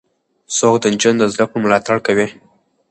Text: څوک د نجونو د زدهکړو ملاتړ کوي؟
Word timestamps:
څوک 0.57 0.75
د 0.81 0.85
نجونو 0.93 1.17
د 1.19 1.23
زدهکړو 1.33 1.63
ملاتړ 1.63 1.97
کوي؟ 2.07 2.27